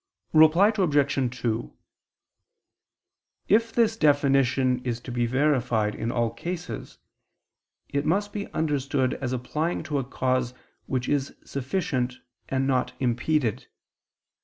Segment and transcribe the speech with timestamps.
[0.33, 1.37] Reply Obj.
[1.41, 1.77] 2:
[3.47, 6.97] If this definition is to be verified in all cases,
[7.87, 10.55] it must be understood as applying to a cause
[10.87, 12.15] which is sufficient
[12.49, 13.67] and not impeded.